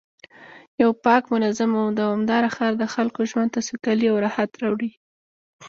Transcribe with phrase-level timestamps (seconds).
[0.81, 4.91] یو پاک، منظم او دوامدار ښار د خلکو ژوند ته سوکالي او راحت راوړي